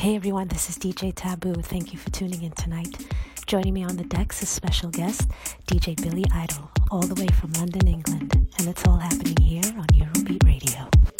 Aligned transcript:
Hey 0.00 0.16
everyone, 0.16 0.48
this 0.48 0.70
is 0.70 0.78
DJ 0.78 1.12
Taboo. 1.14 1.52
Thank 1.56 1.92
you 1.92 1.98
for 1.98 2.08
tuning 2.08 2.42
in 2.42 2.52
tonight. 2.52 3.06
Joining 3.46 3.74
me 3.74 3.84
on 3.84 3.98
the 3.98 4.04
decks 4.04 4.42
is 4.42 4.48
special 4.48 4.88
guest 4.88 5.28
DJ 5.66 5.94
Billy 6.02 6.24
Idol, 6.32 6.70
all 6.90 7.02
the 7.02 7.20
way 7.20 7.26
from 7.26 7.52
London, 7.52 7.86
England, 7.86 8.48
and 8.58 8.66
it's 8.66 8.82
all 8.88 8.96
happening 8.96 9.36
here 9.36 9.62
on 9.76 9.86
Eurobeat 9.88 10.42
Radio. 10.42 11.19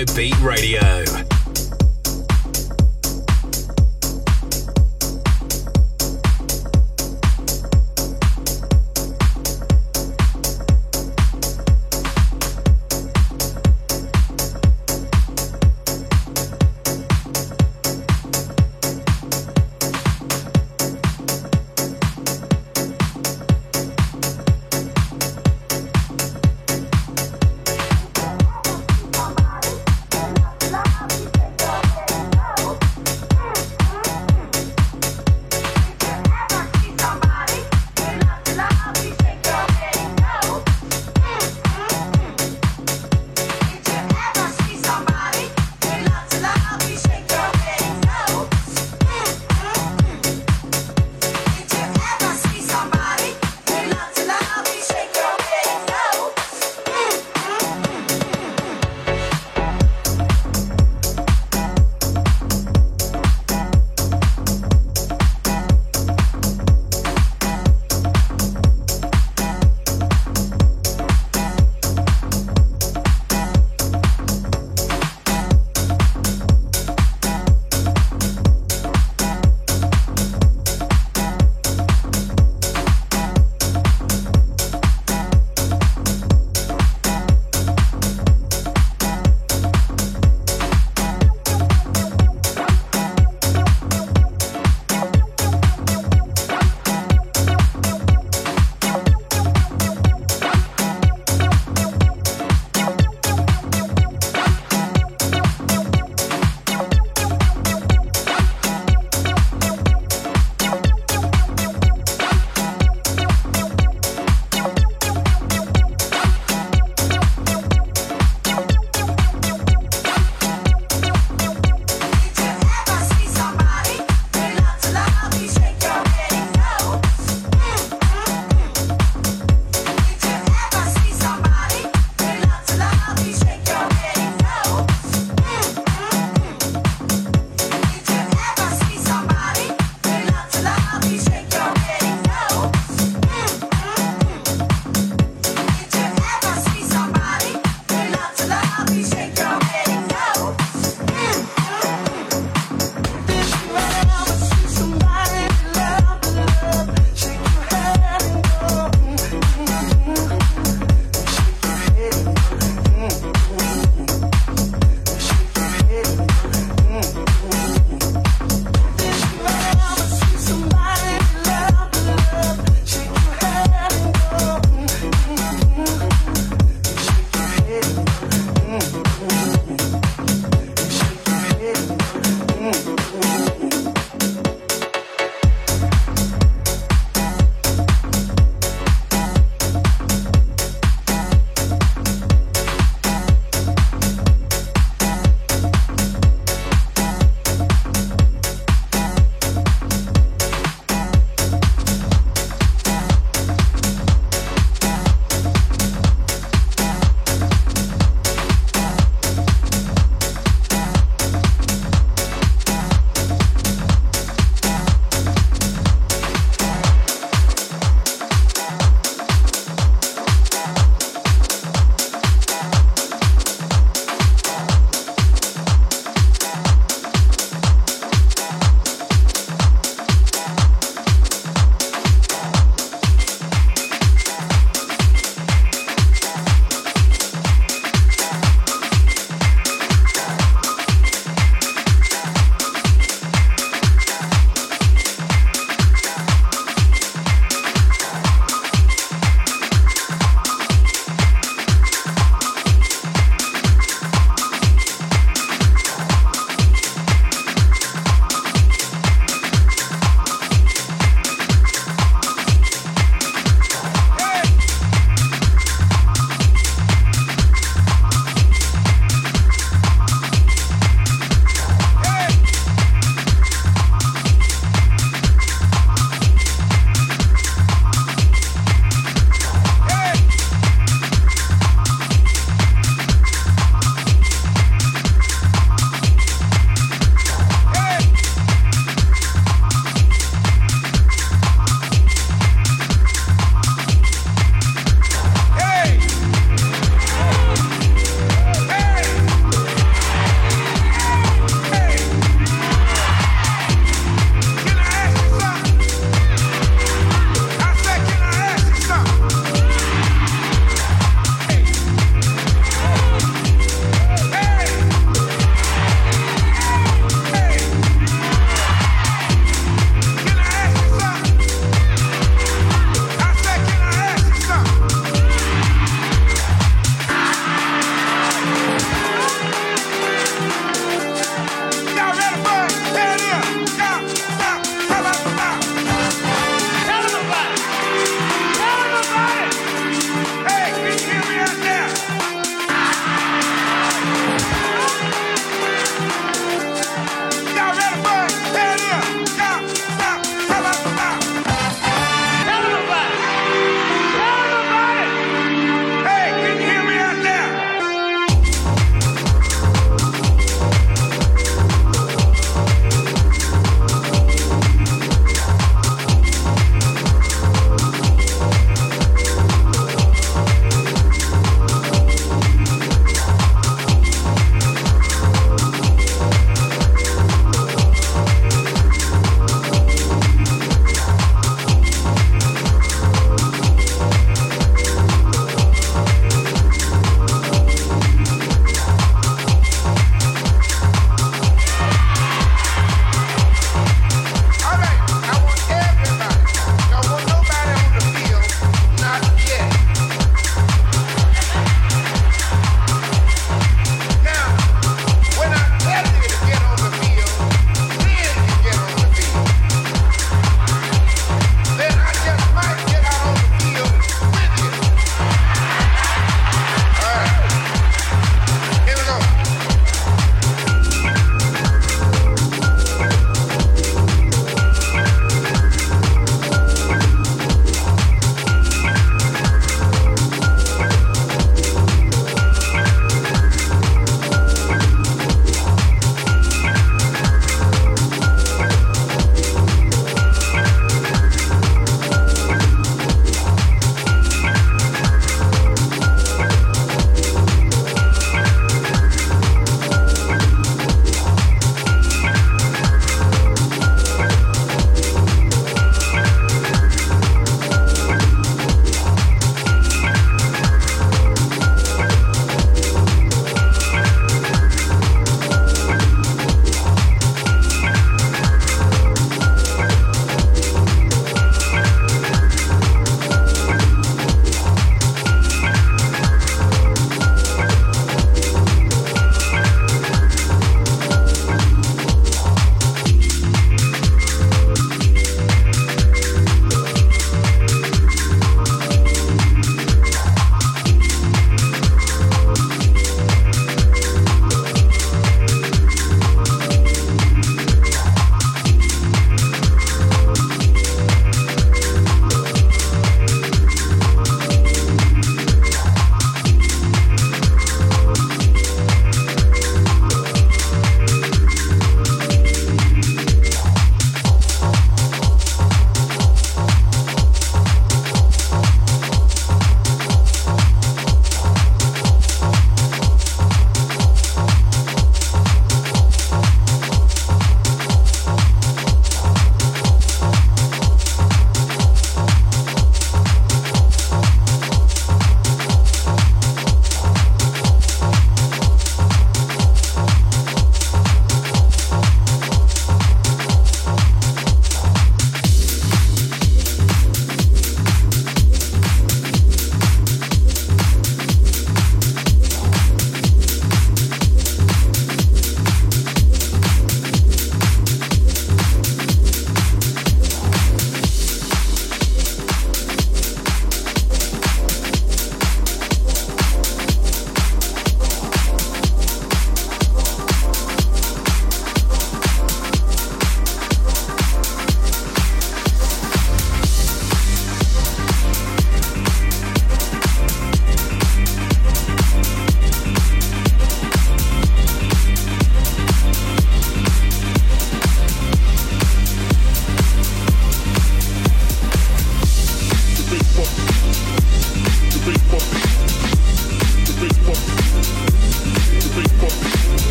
Eurobeat 0.00 0.40
Radio. 0.40 0.99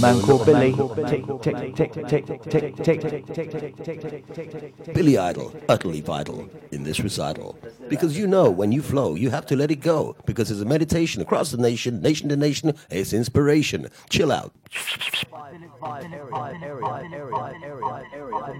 Man 0.00 0.20
called 0.20 0.46
Billy. 0.46 0.72
Billy 4.92 5.18
Idol, 5.18 5.52
utterly 5.68 6.00
vital 6.00 6.48
in 6.70 6.84
this 6.84 7.00
recital. 7.00 7.58
Because 7.88 8.16
you 8.16 8.26
know, 8.26 8.50
when 8.50 8.72
you 8.72 8.82
flow, 8.82 9.14
you 9.14 9.30
have 9.30 9.46
to 9.46 9.56
let 9.56 9.70
it 9.70 9.80
go. 9.80 10.16
Because 10.26 10.50
it's 10.50 10.60
a 10.60 10.64
meditation 10.64 11.22
across 11.22 11.50
the 11.50 11.58
nation, 11.58 12.00
nation 12.00 12.28
to 12.28 12.36
nation. 12.36 12.74
It's 12.90 13.12
inspiration. 13.12 13.88
Chill 14.08 14.32
out. 14.32 14.52
From 14.70 15.00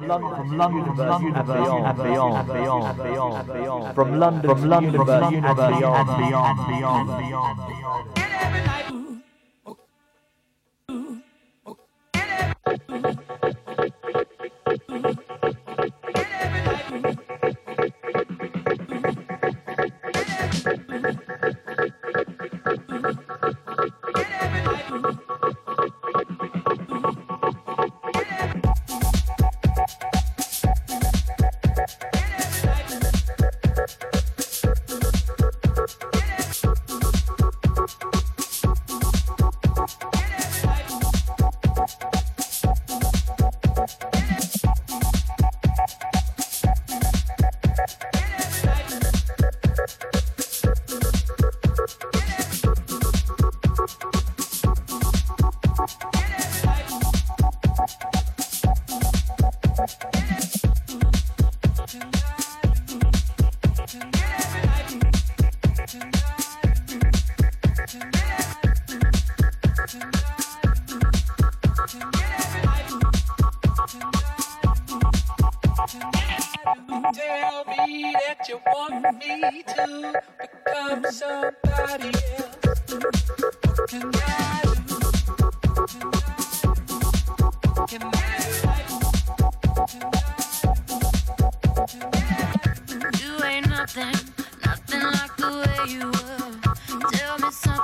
London, 0.09 0.37
from 0.37 0.59
London, 0.59 0.87
and 0.87 0.96
beyond, 0.96 1.37
and 1.37 1.46
beyond, 1.46 1.87
and 1.87 1.98
beyond, 1.98 2.50
and 2.88 2.98
beyond, 2.98 3.38
and 3.38 3.48
beyond. 3.62 3.94
From 3.94 4.18
London, 4.18 4.50
from 4.50 4.68
London, 4.68 4.94
and 4.94 5.06
beyond, 5.06 5.35
and 5.35 5.56
beyond, 5.56 6.09
and 6.09 6.28
beyond, 6.28 7.11
and 7.11 7.18
beyond. 7.18 7.61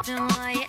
wondering 0.08 0.66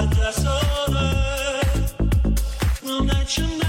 I'd 0.00 0.08
pass 0.12 0.46
over. 0.46 1.60
Will 2.84 3.02
mention 3.02 3.58
that. 3.58 3.67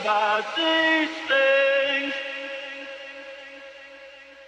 about 0.00 0.44
these 0.56 1.08
things. 1.28 2.14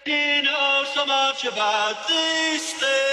He 0.04 0.42
knows 0.42 0.88
so 0.94 1.06
much 1.06 1.44
about 1.44 2.08
these 2.08 2.72
things. 2.74 3.09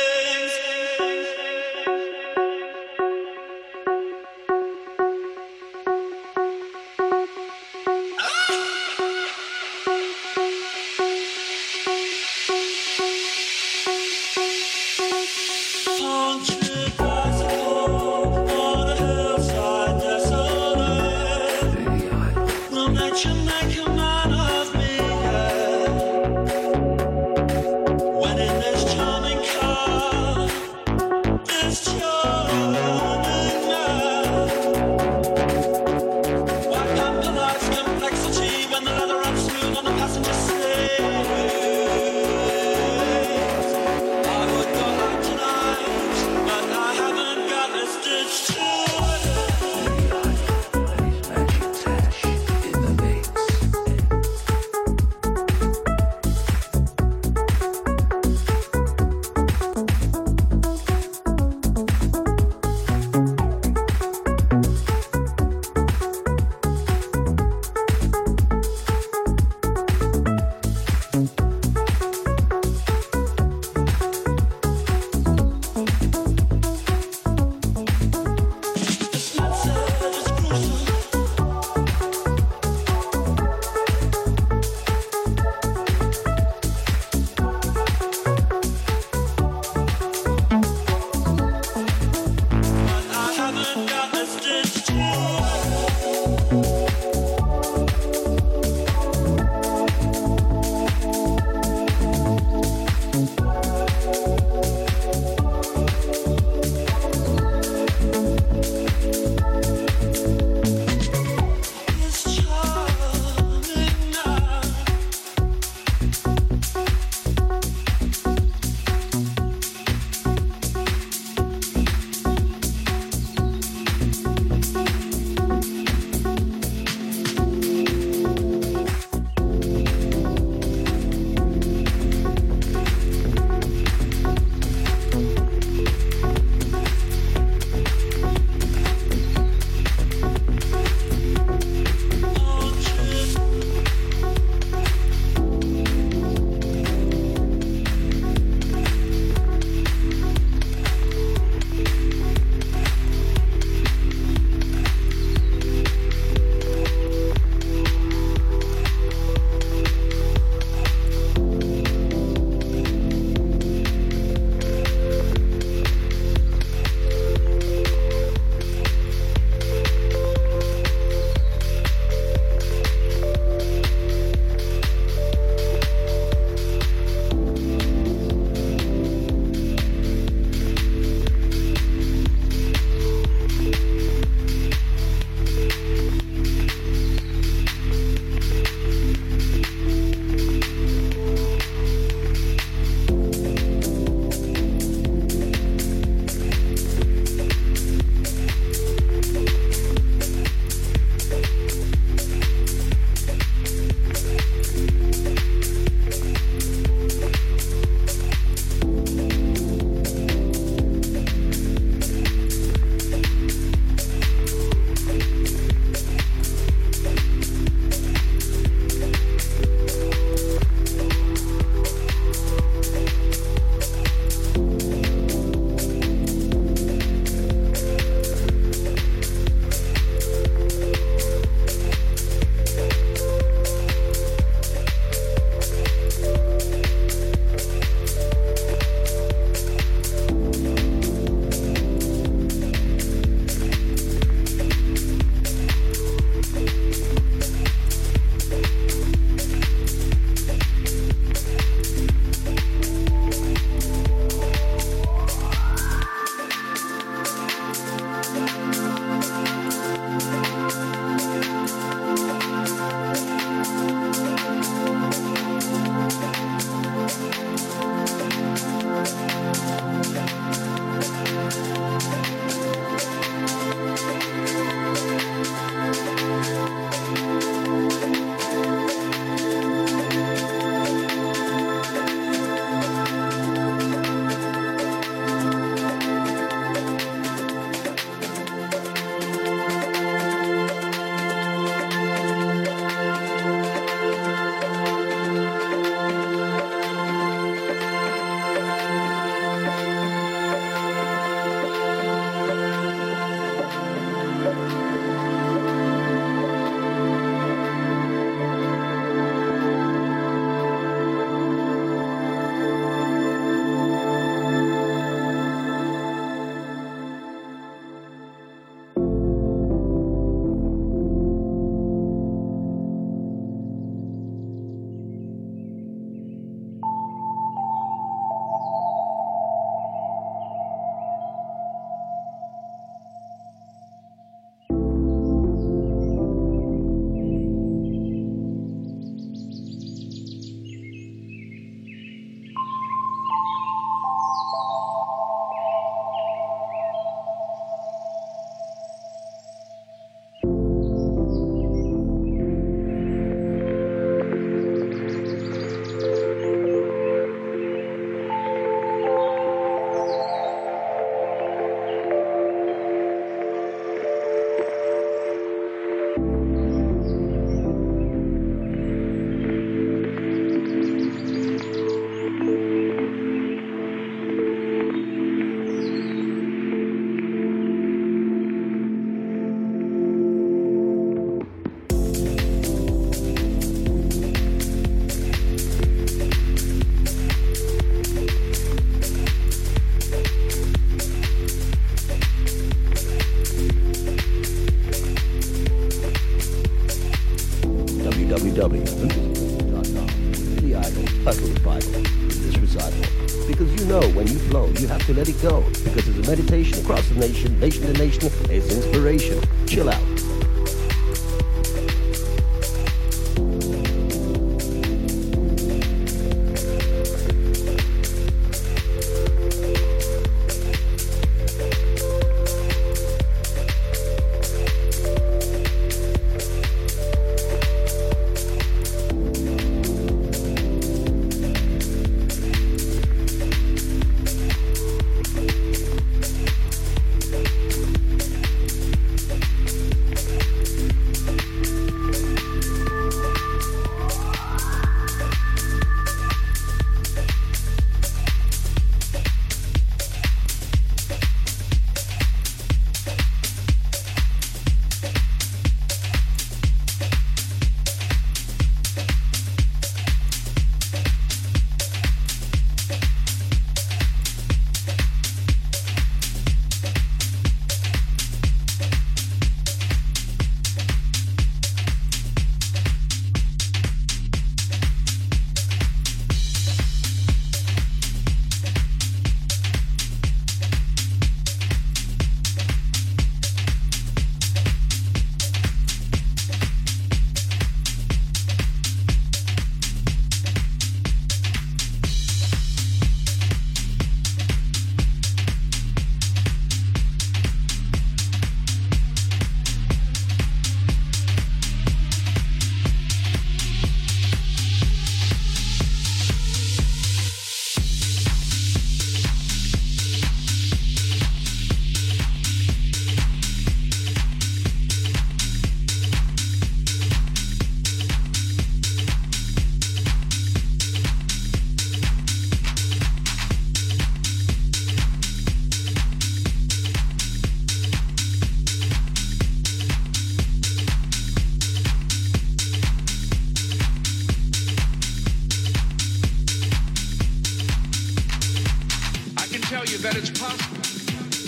you 539.91 539.97
that 540.03 540.19
it's 540.19 540.33
possible. 540.35 540.83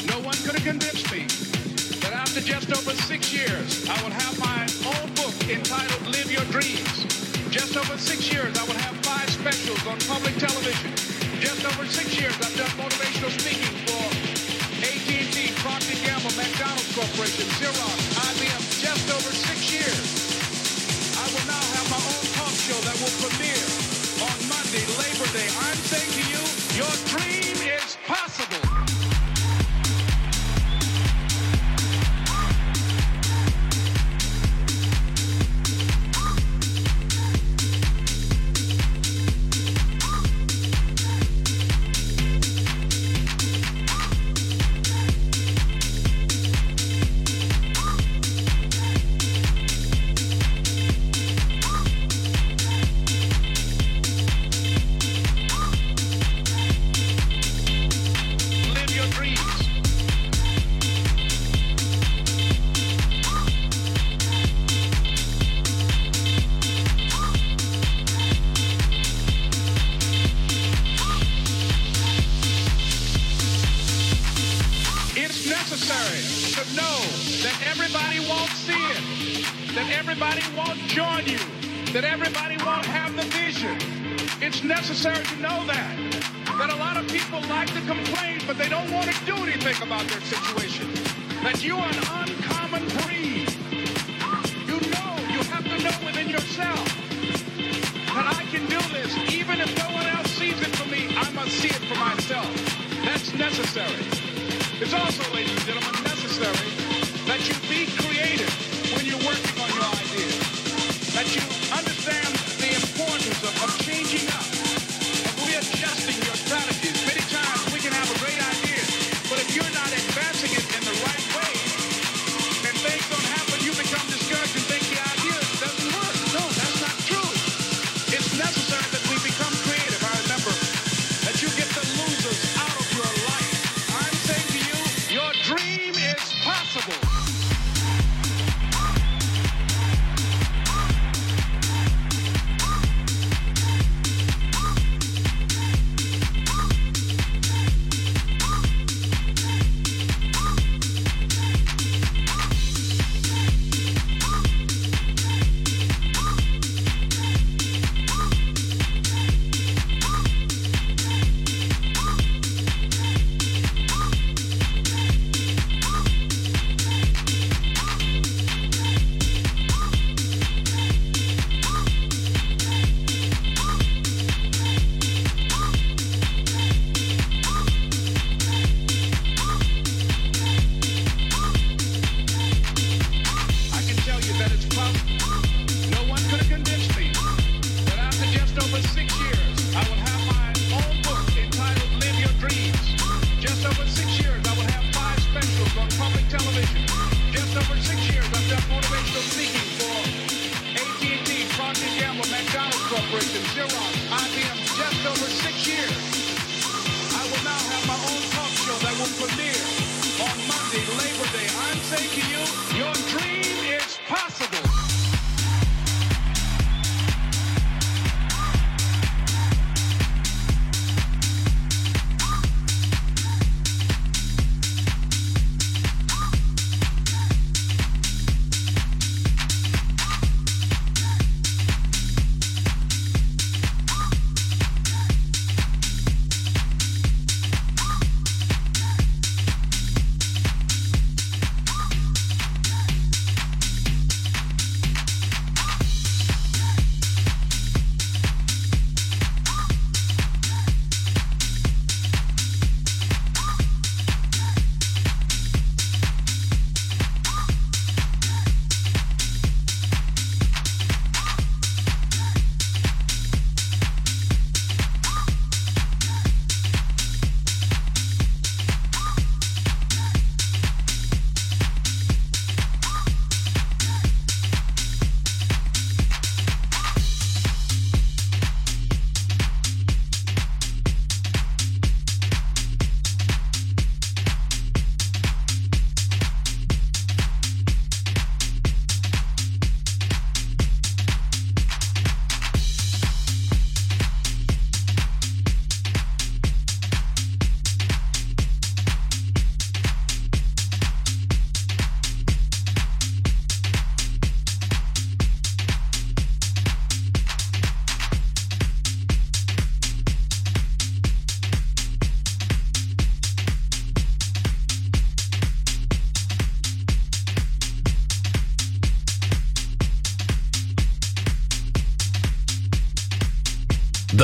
No 0.07 0.15
one 0.23 0.37
could 0.47 0.55
have 0.55 0.63
convinced 0.63 1.11
me 1.11 1.27
that 1.99 2.15
after 2.15 2.39
just 2.39 2.71
over 2.71 2.95
six 3.03 3.35
years, 3.35 3.83
I 3.83 3.99
will 3.99 4.15
have 4.15 4.35
my 4.39 4.63
own 4.87 5.07
book 5.19 5.35
entitled 5.51 6.07
Live 6.07 6.31
Your 6.31 6.47
Dreams. 6.47 7.03
Just 7.51 7.75
over 7.75 7.99
six 7.99 8.31
years, 8.31 8.55
I 8.55 8.63
will 8.63 8.79
have 8.79 8.95
five 9.03 9.27
specials 9.27 9.83
on 9.83 9.99
public 10.07 10.39
television. 10.39 10.87
Just 11.43 11.67
over 11.67 11.83
six 11.83 12.15
years, 12.15 12.31
I've 12.39 12.55
done 12.55 12.71
motivational 12.79 13.33
speaking 13.35 13.75
for 13.91 14.07
AT&T, 14.87 15.35
Procter 15.59 15.99
Gamble, 15.99 16.31
McDonald's 16.39 16.87
Corporation, 16.95 17.43
Xerox, 17.59 17.99
IBM. 18.23 18.63
Just 18.79 19.05
over 19.11 19.31
six 19.35 19.67
years, 19.67 20.05
I 21.19 21.27
will 21.35 21.43
now 21.43 21.65
have 21.75 21.87
my 21.91 21.99
own 21.99 22.25
talk 22.39 22.55
show 22.55 22.79
that 22.87 22.95
will 23.03 23.15
premiere 23.19 23.67
on 24.23 24.37
Monday, 24.47 24.85
Labor 24.95 25.27
Day. 25.35 25.49
I'm 25.67 25.79
saying 25.91 26.11
to 26.15 26.23
you, 26.31 26.41
your 26.79 26.93
dreams. 27.11 27.58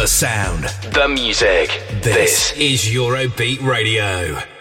The 0.05 0.09
sound. 0.09 0.65
The 0.93 1.07
music. 1.07 1.81
This 2.03 2.51
is 2.59 2.85
Eurobeat 2.85 3.63
Radio. 3.63 4.54